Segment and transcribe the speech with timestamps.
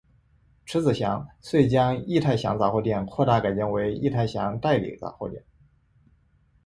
[0.65, 5.43] 迟子祥遂将益泰祥杂货店扩大改建为益泰祥代理杂货店。